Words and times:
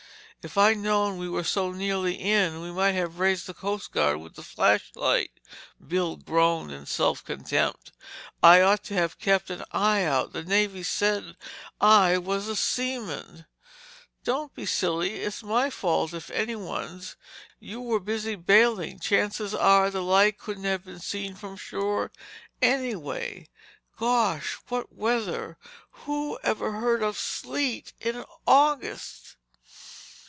"If 0.43 0.57
I'd 0.57 0.79
known 0.79 1.19
we 1.19 1.29
were 1.29 1.43
so 1.43 1.71
nearly 1.71 2.15
in, 2.19 2.61
we 2.63 2.71
might 2.71 2.93
have 2.93 3.19
raised 3.19 3.45
the 3.45 3.53
coast 3.53 3.91
guard 3.91 4.19
with 4.21 4.33
the 4.33 4.41
flash 4.41 4.91
light." 4.95 5.29
Bill 5.87 6.15
groaned 6.15 6.71
his 6.71 6.89
self 6.89 7.23
contempt. 7.23 7.91
"I 8.41 8.59
ought 8.61 8.83
to 8.85 8.95
have 8.95 9.19
kept 9.19 9.51
an 9.51 9.63
eye 9.71 10.01
out—and 10.03 10.33
the 10.33 10.43
Navy 10.43 10.81
said 10.81 11.37
I 11.79 12.17
was 12.17 12.47
a 12.47 12.55
seaman!" 12.55 13.45
"Don't 14.23 14.51
be 14.55 14.65
silly! 14.65 15.21
It 15.21 15.25
was 15.25 15.43
my 15.43 15.69
fault, 15.69 16.11
if 16.11 16.31
anyone's. 16.31 17.17
You 17.59 17.79
were 17.79 17.99
busy 17.99 18.33
bailing. 18.33 18.97
Chances 18.97 19.53
are 19.53 19.91
the 19.91 20.01
light 20.01 20.39
couldn't 20.39 20.63
have 20.63 20.83
been 20.85 21.01
seen 21.01 21.35
from 21.35 21.55
shore, 21.55 22.11
anyway. 22.63 23.47
Gosh, 23.95 24.57
what 24.69 24.91
weather! 24.91 25.59
Who 26.05 26.39
ever 26.41 26.71
heard 26.71 27.03
of 27.03 27.15
sleet 27.15 27.93
in 28.01 28.25
August!" 28.47 29.35